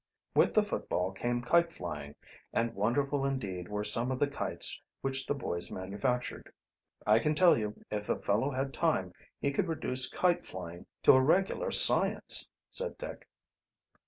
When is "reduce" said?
9.67-10.09